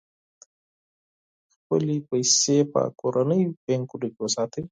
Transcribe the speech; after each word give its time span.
خپلې 1.53 1.95
پيسې 2.09 2.57
په 2.71 2.81
کورنیو 2.99 3.55
بانکونو 3.63 4.07
کې 4.13 4.19
وساتئ. 4.23 4.59